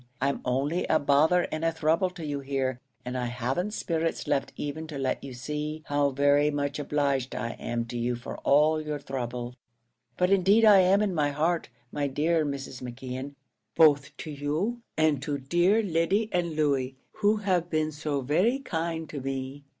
I'm 0.19 0.41
only 0.45 0.87
a 0.87 0.97
bother 0.97 1.47
and 1.51 1.63
a 1.63 1.71
throuble 1.71 2.09
to 2.15 2.25
you 2.25 2.39
here, 2.39 2.79
and 3.05 3.15
I 3.15 3.27
hav'n't 3.27 3.71
spirits 3.75 4.25
left 4.25 4.51
even 4.57 4.87
to 4.87 4.97
let 4.97 5.23
you 5.23 5.35
see 5.35 5.83
how 5.85 6.09
very 6.09 6.49
much 6.49 6.79
obliged 6.79 7.35
I 7.35 7.51
am 7.51 7.85
to 7.85 7.97
you 7.99 8.15
for 8.15 8.39
all 8.39 8.81
your 8.81 8.97
throuble; 8.97 9.53
but 10.17 10.31
indeed 10.31 10.65
I 10.65 10.79
am 10.79 11.03
in 11.03 11.13
my 11.13 11.29
heart, 11.29 11.69
my 11.91 12.07
dear 12.07 12.43
Mrs. 12.43 12.81
McKeon, 12.81 13.35
both 13.75 14.17
to 14.17 14.31
you 14.31 14.81
and 14.97 15.21
to 15.21 15.37
dear 15.37 15.83
Lyddy 15.83 16.29
and 16.31 16.55
Louey, 16.55 16.95
who 17.17 17.35
have 17.35 17.69
been 17.69 17.91
so 17.91 18.21
very 18.21 18.57
kind 18.57 19.07
to 19.09 19.21
me. 19.21 19.65